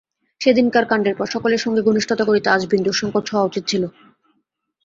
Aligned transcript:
সেদিনকার 0.41 0.85
কাণ্ডের 0.85 1.15
পর 1.17 1.27
সকলের 1.27 1.63
সঙ্গে 1.65 1.81
ঘনিষ্ঠতা 1.81 2.23
করিতে 2.25 2.47
আজ 2.49 2.61
বিন্দুর 2.71 2.99
সঙ্কোচ 3.01 3.25
হওয়া 3.29 3.47
উচিত 3.49 3.63
ছিল। 3.67 3.83